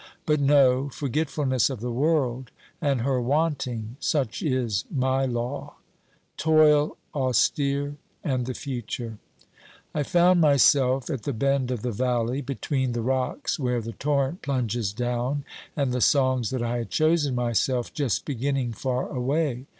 [0.25, 2.49] But no— forgetfulness of the world,
[2.81, 5.75] and her wanting— such is my law!
[6.37, 9.19] Toil austere and the future!
[9.93, 14.41] I found myself at the bend of the valley, between the rocks where the torrent
[14.41, 15.45] plunges down
[15.75, 19.67] and the songs that I had chosen myself just beginning far away.